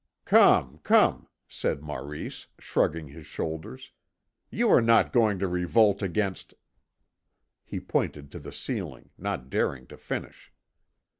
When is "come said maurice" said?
0.81-2.47